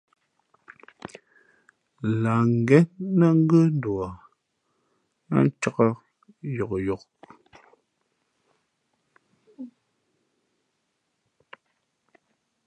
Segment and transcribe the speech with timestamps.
[2.21, 2.85] Lah ngén
[3.19, 4.09] nά ngə̂nduα
[5.29, 5.77] yáá ncāk
[6.57, 7.03] yokyok.